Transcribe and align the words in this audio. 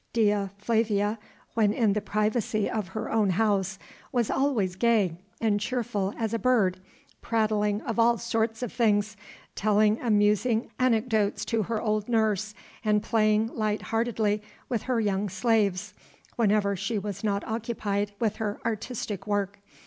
Dea 0.13 0.47
Flavia, 0.57 1.19
when 1.53 1.71
in 1.71 1.93
the 1.93 2.01
privacy 2.01 2.67
of 2.67 2.87
her 2.87 3.11
own 3.11 3.29
house, 3.29 3.77
was 4.11 4.31
always 4.31 4.75
gay 4.75 5.19
and 5.39 5.59
cheerful 5.59 6.11
as 6.17 6.33
a 6.33 6.39
bird, 6.39 6.79
prattling 7.21 7.81
of 7.81 7.99
all 7.99 8.17
sorts 8.17 8.63
of 8.63 8.73
things, 8.73 9.15
telling 9.53 10.01
amusing 10.01 10.71
anecdotes 10.79 11.45
to 11.45 11.61
her 11.61 11.79
old 11.79 12.09
nurse 12.09 12.55
and 12.83 13.03
playing 13.03 13.45
light 13.53 13.83
heartedly 13.83 14.41
with 14.69 14.81
her 14.81 14.99
young 14.99 15.29
slaves, 15.29 15.93
whenever 16.35 16.75
she 16.75 16.97
was 16.97 17.23
not 17.23 17.43
occupied 17.47 18.11
with 18.19 18.37
her 18.37 18.59
artistic 18.65 19.27
work. 19.27 19.59